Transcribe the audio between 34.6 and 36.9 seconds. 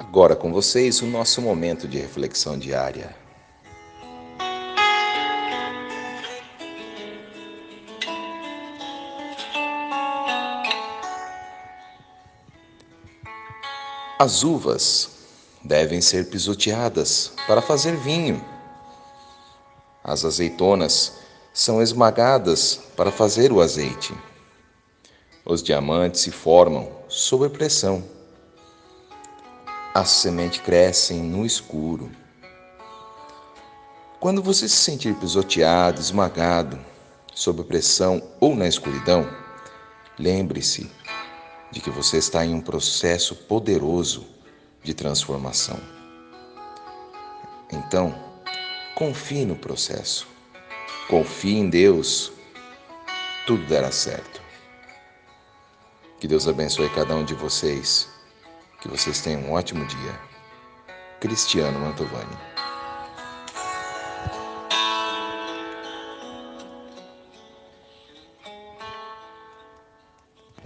se sentir pisoteado, esmagado,